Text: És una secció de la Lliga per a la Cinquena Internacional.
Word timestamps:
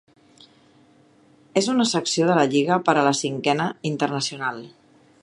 És 1.61 1.69
una 1.75 1.87
secció 1.91 2.31
de 2.31 2.39
la 2.41 2.47
Lliga 2.55 2.81
per 2.89 2.97
a 3.03 3.07
la 3.09 3.15
Cinquena 3.23 3.69
Internacional. 3.95 4.63